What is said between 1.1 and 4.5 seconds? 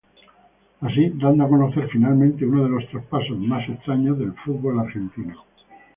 dando a conocer finalmente, uno de los traspasos más extraños del